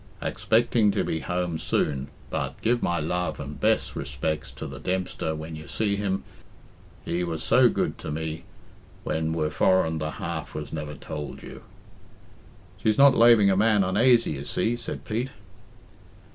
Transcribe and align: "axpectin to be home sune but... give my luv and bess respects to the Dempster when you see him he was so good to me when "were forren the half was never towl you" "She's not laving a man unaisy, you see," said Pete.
"axpectin 0.19 0.91
to 0.91 1.03
be 1.03 1.19
home 1.19 1.59
sune 1.59 2.07
but... 2.31 2.59
give 2.63 2.81
my 2.81 2.99
luv 2.99 3.39
and 3.39 3.59
bess 3.59 3.95
respects 3.95 4.49
to 4.49 4.65
the 4.65 4.79
Dempster 4.79 5.35
when 5.35 5.55
you 5.55 5.67
see 5.67 5.95
him 5.95 6.23
he 7.05 7.23
was 7.23 7.43
so 7.43 7.69
good 7.69 7.99
to 7.99 8.09
me 8.09 8.43
when 9.03 9.31
"were 9.31 9.51
forren 9.51 9.99
the 9.99 10.09
half 10.13 10.55
was 10.55 10.73
never 10.73 10.95
towl 10.95 11.37
you" 11.43 11.61
"She's 12.81 12.97
not 12.97 13.13
laving 13.15 13.51
a 13.51 13.55
man 13.55 13.83
unaisy, 13.83 14.31
you 14.31 14.43
see," 14.43 14.75
said 14.75 15.05
Pete. 15.05 15.29